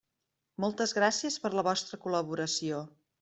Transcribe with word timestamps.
Moltes 0.63 0.93
gràcies 0.99 1.37
per 1.45 1.51
la 1.59 1.65
vostra 1.69 2.01
col·laboració. 2.07 2.81